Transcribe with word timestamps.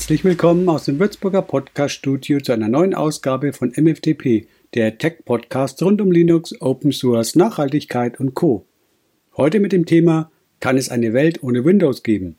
Herzlich 0.00 0.24
willkommen 0.24 0.66
aus 0.70 0.86
dem 0.86 0.98
Würzburger 0.98 1.42
Podcast 1.42 1.94
Studio 1.94 2.40
zu 2.40 2.52
einer 2.52 2.68
neuen 2.68 2.94
Ausgabe 2.94 3.52
von 3.52 3.70
MFTP, 3.76 4.46
der 4.74 4.96
Tech 4.96 5.26
Podcast 5.26 5.82
rund 5.82 6.00
um 6.00 6.10
Linux, 6.10 6.58
Open 6.62 6.90
Source, 6.90 7.36
Nachhaltigkeit 7.36 8.18
und 8.18 8.34
Co. 8.34 8.64
Heute 9.36 9.60
mit 9.60 9.72
dem 9.72 9.84
Thema 9.84 10.30
Kann 10.58 10.78
es 10.78 10.88
eine 10.88 11.12
Welt 11.12 11.42
ohne 11.42 11.66
Windows 11.66 12.02
geben? 12.02 12.38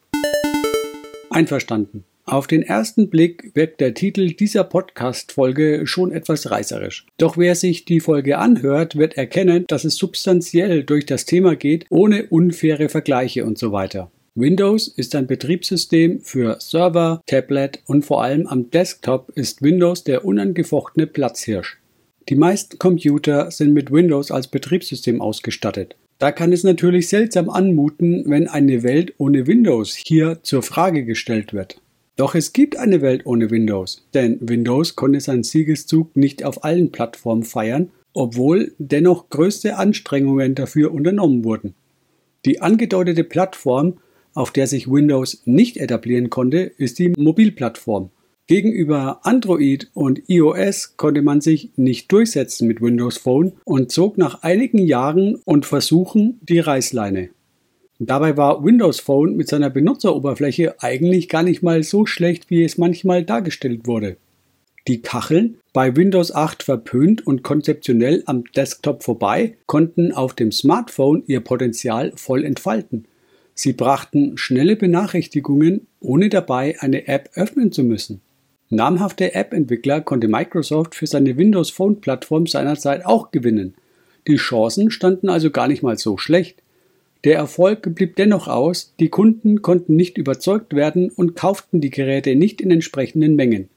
Einverstanden. 1.30 2.04
Auf 2.26 2.48
den 2.48 2.64
ersten 2.64 3.12
Blick 3.12 3.52
wirkt 3.54 3.80
der 3.80 3.94
Titel 3.94 4.34
dieser 4.34 4.64
Podcast-Folge 4.64 5.86
schon 5.86 6.12
etwas 6.12 6.50
reißerisch. 6.50 7.06
Doch 7.20 7.38
wer 7.38 7.54
sich 7.54 7.86
die 7.86 8.00
Folge 8.00 8.40
anhört, 8.40 8.96
wird 8.98 9.18
erkennen, 9.18 9.66
dass 9.68 9.86
es 9.86 9.98
substanziell 9.98 10.84
durch 10.84 11.06
das 11.06 11.26
Thema 11.26 11.56
geht, 11.56 11.86
ohne 11.90 12.26
unfaire 12.26 12.90
Vergleiche 12.90 13.46
und 13.46 13.60
so 13.60 13.72
weiter. 13.72 14.10
Windows 14.36 14.88
ist 14.88 15.14
ein 15.14 15.28
Betriebssystem 15.28 16.22
für 16.22 16.56
Server, 16.62 17.22
Tablet 17.26 17.82
und 17.86 18.06
vor 18.06 18.24
allem 18.24 18.48
am 18.48 18.72
Desktop 18.72 19.30
ist 19.36 19.62
Windows 19.62 20.06
der 20.06 20.24
unangefochtene 20.24 21.06
Platzhirsch. 21.06 21.80
Die 22.30 22.38
meisten 22.38 22.80
Computer 22.80 23.52
sind 23.52 23.74
mit 23.74 23.92
Windows 23.92 24.32
als 24.32 24.48
Betriebssystem 24.48 25.22
ausgestattet. 25.22 25.98
Da 26.18 26.32
kann 26.32 26.54
es 26.54 26.64
natürlich 26.64 27.10
seltsam 27.10 27.50
anmuten, 27.50 28.24
wenn 28.26 28.48
eine 28.48 28.84
Welt 28.84 29.14
ohne 29.18 29.48
Windows 29.48 29.96
hier 29.96 30.40
zur 30.44 30.64
Frage 30.64 31.04
gestellt 31.04 31.52
wird. 31.52 31.82
Doch 32.16 32.34
es 32.34 32.54
gibt 32.54 32.78
eine 32.78 33.02
Welt 33.02 33.26
ohne 33.26 33.52
Windows, 33.52 34.08
denn 34.14 34.38
Windows 34.40 34.96
konnte 34.96 35.20
seinen 35.20 35.44
Siegeszug 35.44 36.16
nicht 36.16 36.46
auf 36.46 36.64
allen 36.64 36.94
Plattformen 36.94 37.44
feiern, 37.44 37.90
obwohl 38.14 38.72
dennoch 38.78 39.30
größte 39.30 39.76
Anstrengungen 39.76 40.56
dafür 40.56 40.94
unternommen 40.94 41.44
wurden. 41.44 41.74
Die 42.46 42.62
angedeutete 42.62 43.26
Plattform 43.26 43.98
auf 44.34 44.52
der 44.52 44.68
sich 44.68 44.90
Windows 44.90 45.42
nicht 45.46 45.78
etablieren 45.78 46.30
konnte, 46.30 46.60
ist 46.60 47.00
die 47.00 47.10
Mobilplattform. 47.18 48.12
Gegenüber 48.48 49.20
Android 49.24 49.90
und 49.94 50.28
iOS 50.28 50.98
konnte 50.98 51.22
man 51.22 51.40
sich 51.40 51.72
nicht 51.78 52.12
durchsetzen 52.12 52.68
mit 52.68 52.82
Windows 52.82 53.18
Phone 53.18 53.54
und 53.64 53.92
zog 53.92 54.18
nach 54.18 54.44
einigen 54.44 54.80
Jahren 54.80 55.36
und 55.46 55.66
Versuchen 55.66 56.40
die 56.42 56.60
Reißleine. 56.60 57.30
Dabei 58.00 58.36
war 58.36 58.64
Windows 58.66 59.00
Phone 59.00 59.38
mit 59.38 59.48
seiner 59.48 59.70
Benutzeroberfläche 59.70 60.82
eigentlich 60.82 61.30
gar 61.30 61.44
nicht 61.44 61.62
mal 61.62 61.84
so 61.84 62.06
schlecht, 62.06 62.50
wie 62.50 62.64
es 62.64 62.78
manchmal 62.78 63.24
dargestellt 63.24 63.86
wurde. 63.86 64.18
Die 64.88 65.02
Kacheln, 65.02 65.60
bei 65.74 65.96
Windows 65.96 66.34
8 66.34 66.64
verpönt 66.64 67.26
und 67.26 67.44
konzeptionell 67.44 68.24
am 68.26 68.44
Desktop 68.56 69.04
vorbei, 69.04 69.56
konnten 69.68 70.12
auf 70.12 70.34
dem 70.34 70.52
Smartphone 70.52 71.24
ihr 71.28 71.42
Potenzial 71.42 72.12
voll 72.16 72.44
entfalten. 72.44 73.06
Sie 73.62 73.74
brachten 73.74 74.40
schnelle 74.40 74.76
Benachrichtigungen, 74.76 75.86
ohne 76.00 76.30
dabei 76.30 76.78
eine 76.80 77.08
App 77.08 77.30
öffnen 77.36 77.72
zu 77.72 77.84
müssen. 77.84 78.20
Namhafte 78.72 79.36
App-Entwickler 79.36 80.02
konnte 80.02 80.28
Microsoft 80.28 80.96
für 80.96 81.06
seine 81.06 81.38
Windows 81.38 81.70
Phone-Plattform 81.70 82.48
seinerzeit 82.48 83.06
auch 83.06 83.30
gewinnen. 83.30 83.76
Die 84.26 84.38
Chancen 84.38 84.90
standen 84.90 85.30
also 85.30 85.52
gar 85.52 85.68
nicht 85.68 85.84
mal 85.84 85.96
so 85.96 86.18
schlecht. 86.18 86.64
Der 87.24 87.36
Erfolg 87.36 87.94
blieb 87.94 88.16
dennoch 88.16 88.48
aus, 88.48 88.96
die 89.00 89.10
Kunden 89.10 89.62
konnten 89.62 89.96
nicht 89.96 90.18
überzeugt 90.18 90.74
werden 90.74 91.12
und 91.12 91.36
kauften 91.36 91.82
die 91.82 91.92
Geräte 91.92 92.36
nicht 92.36 92.62
in 92.62 92.72
entsprechenden 92.72 93.36
Mengen. 93.36 93.70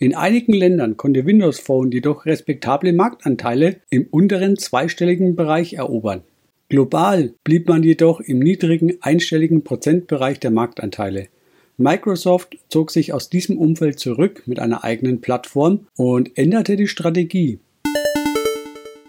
In 0.00 0.16
einigen 0.16 0.52
Ländern 0.52 0.96
konnte 0.96 1.26
Windows 1.26 1.60
Phone 1.60 1.92
jedoch 1.92 2.26
respektable 2.26 2.92
Marktanteile 2.92 3.76
im 3.88 4.08
unteren 4.10 4.56
zweistelligen 4.56 5.36
Bereich 5.36 5.74
erobern. 5.74 6.24
Global 6.72 7.34
blieb 7.44 7.68
man 7.68 7.82
jedoch 7.82 8.20
im 8.20 8.38
niedrigen 8.38 8.96
einstelligen 9.02 9.62
Prozentbereich 9.62 10.40
der 10.40 10.50
Marktanteile. 10.50 11.28
Microsoft 11.76 12.56
zog 12.70 12.90
sich 12.90 13.12
aus 13.12 13.28
diesem 13.28 13.58
Umfeld 13.58 13.98
zurück 13.98 14.44
mit 14.46 14.58
einer 14.58 14.82
eigenen 14.82 15.20
Plattform 15.20 15.86
und 15.98 16.38
änderte 16.38 16.76
die 16.76 16.88
Strategie. 16.88 17.58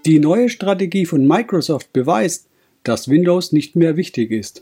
Die 0.06 0.19
neue 0.19 0.50
Strategie 0.50 1.06
von 1.06 1.25
Microsoft 1.25 1.94
beweist, 1.94 2.50
dass 2.84 3.07
Windows 3.07 3.53
nicht 3.53 3.78
mehr 3.78 3.96
wichtig 3.96 4.31
ist. 4.31 4.62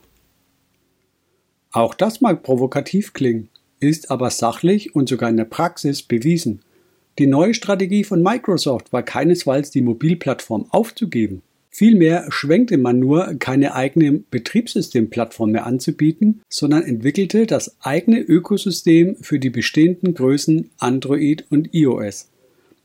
Auch 1.72 1.96
das 1.96 2.22
mag 2.22 2.44
provokativ 2.44 3.14
klingen, 3.14 3.50
ist 3.80 4.12
aber 4.12 4.30
sachlich 4.30 4.94
und 4.94 5.10
sogar 5.10 5.32
in 5.32 5.38
der 5.38 5.46
Praxis 5.46 6.04
bewiesen. 6.04 6.62
Die 7.18 7.26
neue 7.26 7.56
Strategie 7.56 8.04
von 8.04 8.22
Microsoft 8.22 8.94
war 8.94 9.02
keinesfalls 9.02 9.72
die 9.72 9.82
Mobilplattform 9.82 10.68
aufzugeben. 10.70 11.42
Vielmehr 11.74 12.26
schwenkte 12.30 12.78
man 12.78 13.00
nur, 13.00 13.36
keine 13.40 13.74
eigene 13.74 14.24
Betriebssystemplattform 14.30 15.52
mehr 15.52 15.66
anzubieten, 15.66 16.42
sondern 16.50 16.84
entwickelte 16.84 17.46
das 17.46 17.78
eigene 17.80 18.20
Ökosystem 18.20 19.16
für 19.22 19.40
die 19.40 19.50
bestehenden 19.50 20.14
Größen 20.14 20.70
Android 20.78 21.46
und 21.50 21.74
iOS. 21.74 22.28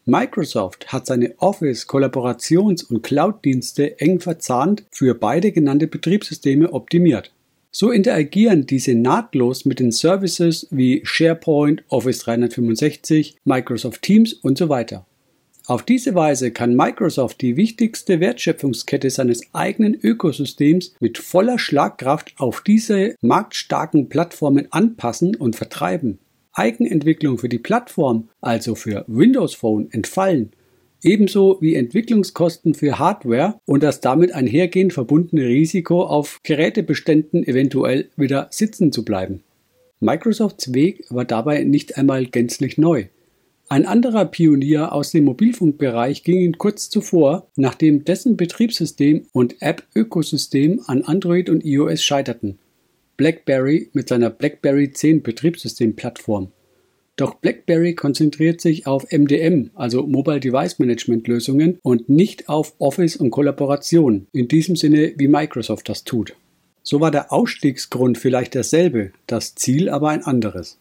Microsoft 0.05 0.93
hat 0.93 1.05
seine 1.05 1.35
Office-, 1.39 1.89
Kollaborations- 1.89 2.85
und 2.85 3.03
Cloud-Dienste 3.03 3.99
eng 3.99 4.21
verzahnt 4.21 4.85
für 4.93 5.15
beide 5.15 5.51
genannte 5.51 5.89
Betriebssysteme 5.89 6.73
optimiert. 6.73 7.33
So 7.73 7.91
interagieren 7.91 8.67
diese 8.67 8.95
nahtlos 8.95 9.65
mit 9.65 9.81
den 9.81 9.91
Services 9.91 10.69
wie 10.71 11.03
SharePoint, 11.05 11.83
Office 11.89 12.21
365, 12.21 13.37
Microsoft 13.45 14.03
Teams 14.03 14.33
und 14.33 14.57
so 14.57 14.69
weiter. 14.69 15.05
Auf 15.69 15.83
diese 15.83 16.15
Weise 16.15 16.53
kann 16.53 16.77
Microsoft 16.77 17.41
die 17.41 17.57
wichtigste 17.57 18.21
Wertschöpfungskette 18.21 19.11
seines 19.11 19.53
eigenen 19.53 19.99
Ökosystems 20.01 20.95
mit 21.01 21.19
voller 21.19 21.59
Schlagkraft 21.59 22.35
auf 22.37 22.61
diese 22.61 23.17
marktstarken 23.21 24.09
Plattformen 24.09 24.69
anpassen 24.71 25.35
und 25.35 25.57
vertreiben. 25.57 26.21
Eigenentwicklung 26.53 27.39
für 27.39 27.49
die 27.49 27.59
Plattform, 27.59 28.29
also 28.41 28.77
für 28.77 29.05
Windows 29.09 29.55
Phone, 29.55 29.91
entfallen, 29.91 30.53
ebenso 31.03 31.59
wie 31.61 31.75
Entwicklungskosten 31.75 32.75
für 32.75 33.01
Hardware 33.01 33.61
und 33.67 33.83
das 33.83 34.01
damit 34.01 34.33
einhergehend 34.33 34.93
verbundene 34.93 35.47
Risiko, 35.47 36.05
auf 36.05 36.39
Gerätebeständen 36.45 37.45
eventuell 37.45 38.09
wieder 38.17 38.47
sitzen 38.51 38.93
zu 38.93 39.05
bleiben. 39.05 39.43
Microsofts 39.99 40.73
Weg 40.75 41.05
war 41.11 41.25
dabei 41.25 41.65
nicht 41.65 41.99
einmal 41.99 42.27
gänzlich 42.27 42.79
neu. 42.79 43.07
Ein 43.69 43.85
anderer 43.85 44.27
Pionier 44.27 44.93
aus 44.93 45.11
dem 45.11 45.25
Mobilfunkbereich 45.25 46.23
ging 46.23 46.41
ihm 46.41 46.57
kurz 46.57 46.89
zuvor, 46.89 47.49
nachdem 47.57 48.05
dessen 48.05 48.37
Betriebssystem 48.37 49.27
und 49.33 49.61
App-Ökosystem 49.61 50.83
an 50.87 51.03
Android 51.03 51.51
und 51.51 51.65
iOS 51.65 52.05
scheiterten. 52.05 52.59
BlackBerry 53.17 53.91
mit 53.93 54.09
seiner 54.09 54.31
BlackBerry 54.31 54.93
10 54.93 55.25
Betriebssystemplattform. 55.25 56.53
Doch 57.17 57.35
BlackBerry 57.35 57.95
konzentriert 57.95 58.61
sich 58.61 58.87
auf 58.87 59.11
MDM, 59.11 59.71
also 59.75 60.07
Mobile 60.07 60.39
Device 60.39 60.79
Management 60.79 61.27
Lösungen 61.27 61.79
und 61.83 62.09
nicht 62.09 62.49
auf 62.49 62.75
Office 62.79 63.17
und 63.17 63.31
Kollaboration, 63.31 64.29
in 64.33 64.47
diesem 64.47 64.77
Sinne 64.77 65.15
wie 65.17 65.27
Microsoft 65.27 65.89
das 65.89 66.05
tut. 66.05 66.37
So 66.85 67.01
war 67.01 67.11
der 67.11 67.33
Ausstiegsgrund 67.33 68.17
vielleicht 68.17 68.55
derselbe, 68.55 69.11
das 69.27 69.57
Ziel 69.57 69.89
aber 69.89 70.11
ein 70.11 70.23
anderes. 70.23 70.79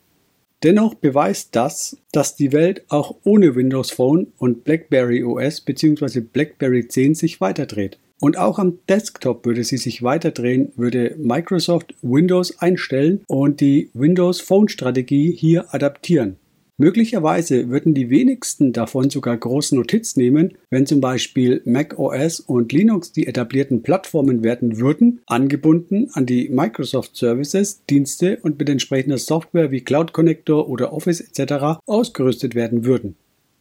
Dennoch 0.63 0.95
beweist 0.95 1.55
das, 1.55 1.97
dass 2.11 2.35
die 2.35 2.51
Welt 2.51 2.85
auch 2.89 3.15
ohne 3.23 3.55
Windows 3.55 3.91
Phone 3.91 4.27
und 4.37 4.63
BlackBerry 4.63 5.23
OS 5.23 5.61
bzw. 5.61 6.21
BlackBerry 6.21 6.87
10 6.87 7.15
sich 7.15 7.41
weiterdreht. 7.41 7.99
Und 8.21 8.37
auch 8.37 8.59
am 8.59 8.79
Desktop 8.87 9.45
würde 9.45 9.63
sie 9.63 9.77
sich 9.77 10.01
weiterdrehen, 10.01 10.71
würde 10.75 11.15
Microsoft 11.17 11.93
Windows 12.01 12.59
einstellen 12.59 13.21
und 13.27 13.59
die 13.59 13.89
Windows 13.93 14.39
Phone 14.39 14.69
Strategie 14.69 15.31
hier 15.31 15.73
adaptieren. 15.73 16.37
Möglicherweise 16.77 17.69
würden 17.69 17.93
die 17.93 18.09
wenigsten 18.09 18.73
davon 18.73 19.09
sogar 19.09 19.37
große 19.37 19.75
Notiz 19.75 20.17
nehmen, 20.17 20.57
wenn 20.69 20.85
zum 20.85 20.99
Beispiel 20.99 21.61
Mac 21.63 21.97
OS 21.97 22.41
und 22.41 22.73
Linux 22.73 23.13
die 23.13 23.27
etablierten 23.27 23.81
Plattformen 23.81 24.43
werden 24.43 24.77
würden, 24.77 25.21
angebunden 25.25 26.09
an 26.13 26.25
die 26.25 26.49
Microsoft 26.49 27.15
Services, 27.15 27.85
Dienste 27.89 28.39
und 28.41 28.59
mit 28.59 28.69
entsprechender 28.69 29.17
Software 29.17 29.71
wie 29.71 29.81
Cloud 29.81 30.11
Connector 30.11 30.67
oder 30.67 30.91
Office 30.91 31.21
etc. 31.21 31.79
ausgerüstet 31.85 32.55
werden 32.55 32.83
würden. 32.83 33.15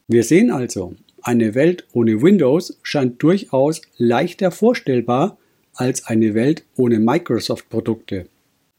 Wir 0.09 0.25
sehen 0.25 0.51
also, 0.51 0.95
eine 1.23 1.55
Welt 1.55 1.87
ohne 1.93 2.21
Windows 2.21 2.79
scheint 2.83 3.23
durchaus 3.23 3.81
leichter 3.97 4.51
vorstellbar 4.51 5.39
als 5.73 6.07
eine 6.07 6.35
Welt 6.35 6.65
ohne 6.77 6.99
Microsoft-Produkte. 6.99 8.27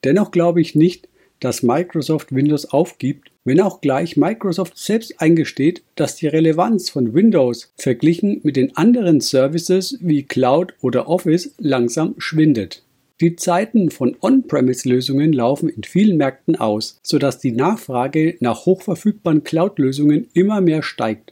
Dennoch 0.03 0.31
glaube 0.31 0.61
ich 0.61 0.75
nicht, 0.75 1.07
dass 1.39 1.63
Microsoft 1.63 2.33
Windows 2.33 2.65
aufgibt, 2.65 3.31
wenn 3.43 3.59
auch 3.61 3.81
gleich 3.81 4.17
Microsoft 4.17 4.77
selbst 4.77 5.21
eingesteht, 5.21 5.83
dass 5.95 6.15
die 6.15 6.27
Relevanz 6.27 6.89
von 6.89 7.13
Windows 7.13 7.71
verglichen 7.77 8.41
mit 8.43 8.55
den 8.55 8.75
anderen 8.75 9.21
Services 9.21 9.97
wie 10.01 10.23
Cloud 10.23 10.73
oder 10.81 11.07
Office 11.07 11.53
langsam 11.59 12.15
schwindet. 12.17 12.83
Die 13.21 13.37
Zeiten 13.37 13.91
von 13.91 14.17
On-Premise-Lösungen 14.19 15.31
laufen 15.31 15.69
in 15.69 15.83
vielen 15.83 16.17
Märkten 16.17 16.57
aus, 16.57 16.99
sodass 17.01 17.39
die 17.39 17.53
Nachfrage 17.53 18.35
nach 18.41 18.65
hochverfügbaren 18.65 19.43
Cloud-Lösungen 19.43 20.27
immer 20.33 20.59
mehr 20.59 20.83
steigt. 20.83 21.31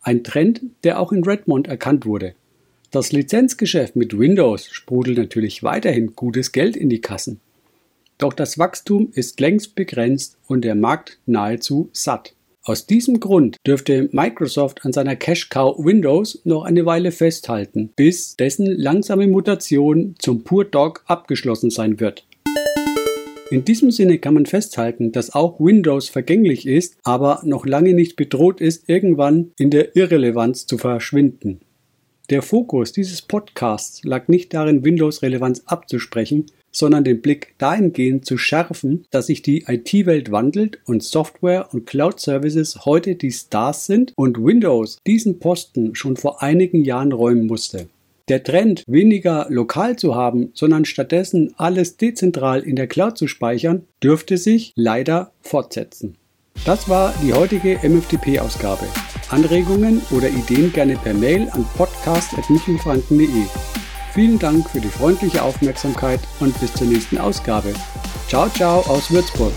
Ein 0.00 0.24
Trend, 0.24 0.62
der 0.82 0.98
auch 0.98 1.12
in 1.12 1.22
Redmond 1.24 1.68
erkannt 1.68 2.06
wurde. 2.06 2.34
Das 2.90 3.12
Lizenzgeschäft 3.12 3.96
mit 3.96 4.18
Windows 4.18 4.68
sprudelt 4.70 5.18
natürlich 5.18 5.62
weiterhin 5.62 6.16
gutes 6.16 6.52
Geld 6.52 6.74
in 6.74 6.88
die 6.88 7.02
Kassen. 7.02 7.40
Doch 8.20 8.34
das 8.34 8.58
Wachstum 8.58 9.08
ist 9.14 9.40
längst 9.40 9.74
begrenzt 9.74 10.36
und 10.46 10.62
der 10.62 10.74
Markt 10.74 11.18
nahezu 11.24 11.88
satt. 11.94 12.34
Aus 12.62 12.86
diesem 12.86 13.18
Grund 13.18 13.56
dürfte 13.66 14.10
Microsoft 14.12 14.84
an 14.84 14.92
seiner 14.92 15.16
Cash 15.16 15.48
Cow 15.48 15.74
Windows 15.82 16.42
noch 16.44 16.64
eine 16.64 16.84
Weile 16.84 17.12
festhalten, 17.12 17.90
bis 17.96 18.36
dessen 18.36 18.66
langsame 18.66 19.26
Mutation 19.26 20.16
zum 20.18 20.44
Pure 20.44 20.66
Dog 20.66 21.02
abgeschlossen 21.06 21.70
sein 21.70 21.98
wird. 21.98 22.26
In 23.50 23.64
diesem 23.64 23.90
Sinne 23.90 24.18
kann 24.18 24.34
man 24.34 24.44
festhalten, 24.44 25.12
dass 25.12 25.34
auch 25.34 25.58
Windows 25.58 26.10
vergänglich 26.10 26.66
ist, 26.66 26.98
aber 27.02 27.40
noch 27.44 27.64
lange 27.64 27.94
nicht 27.94 28.16
bedroht 28.16 28.60
ist, 28.60 28.86
irgendwann 28.86 29.52
in 29.58 29.70
der 29.70 29.96
Irrelevanz 29.96 30.66
zu 30.66 30.76
verschwinden. 30.76 31.60
Der 32.28 32.42
Fokus 32.42 32.92
dieses 32.92 33.22
Podcasts 33.22 34.04
lag 34.04 34.28
nicht 34.28 34.52
darin, 34.54 34.84
Windows-Relevanz 34.84 35.62
abzusprechen, 35.64 36.46
sondern 36.70 37.04
den 37.04 37.20
Blick 37.20 37.54
dahingehend 37.58 38.24
zu 38.24 38.38
schärfen, 38.38 39.06
dass 39.10 39.26
sich 39.26 39.42
die 39.42 39.64
IT-Welt 39.66 40.30
wandelt 40.30 40.78
und 40.86 41.02
Software 41.02 41.68
und 41.72 41.86
Cloud-Services 41.86 42.84
heute 42.84 43.14
die 43.14 43.32
Stars 43.32 43.86
sind 43.86 44.12
und 44.16 44.42
Windows 44.42 44.98
diesen 45.06 45.38
Posten 45.38 45.94
schon 45.94 46.16
vor 46.16 46.42
einigen 46.42 46.84
Jahren 46.84 47.12
räumen 47.12 47.46
musste. 47.46 47.88
Der 48.28 48.44
Trend, 48.44 48.84
weniger 48.86 49.46
lokal 49.50 49.96
zu 49.96 50.14
haben, 50.14 50.50
sondern 50.54 50.84
stattdessen 50.84 51.52
alles 51.56 51.96
dezentral 51.96 52.60
in 52.60 52.76
der 52.76 52.86
Cloud 52.86 53.18
zu 53.18 53.26
speichern, 53.26 53.82
dürfte 54.02 54.36
sich 54.36 54.72
leider 54.76 55.32
fortsetzen. 55.40 56.16
Das 56.64 56.88
war 56.88 57.12
die 57.24 57.32
heutige 57.32 57.80
MFTP-Ausgabe. 57.82 58.86
Anregungen 59.30 60.00
oder 60.10 60.28
Ideen 60.28 60.72
gerne 60.72 60.94
per 60.96 61.14
Mail 61.14 61.48
an 61.50 61.64
podcast.michelfranken.de. 61.76 63.69
Vielen 64.12 64.38
Dank 64.38 64.68
für 64.68 64.80
die 64.80 64.88
freundliche 64.88 65.42
Aufmerksamkeit 65.42 66.20
und 66.40 66.58
bis 66.60 66.72
zur 66.74 66.88
nächsten 66.88 67.18
Ausgabe. 67.18 67.72
Ciao, 68.28 68.48
ciao 68.48 68.80
aus 68.80 69.10
Würzburg. 69.10 69.52